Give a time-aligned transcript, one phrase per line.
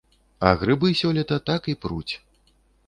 [0.47, 2.13] А грыбы сёлета так і пруць!